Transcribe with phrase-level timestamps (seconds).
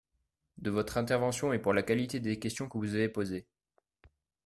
[0.57, 3.45] de votre intervention et pour la qualité des questions que vous avez posées.